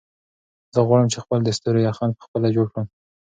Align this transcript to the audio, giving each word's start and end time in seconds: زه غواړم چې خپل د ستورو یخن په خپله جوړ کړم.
زه 0.73 0.79
غواړم 0.87 1.07
چې 1.13 1.19
خپل 1.23 1.39
د 1.43 1.49
ستورو 1.57 1.79
یخن 1.89 2.09
په 2.17 2.21
خپله 2.27 2.47
جوړ 2.55 2.65
کړم. 2.73 2.87